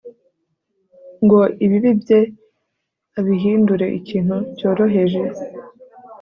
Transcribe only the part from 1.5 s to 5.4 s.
ibibi bye abihindure ikintu cyoroheje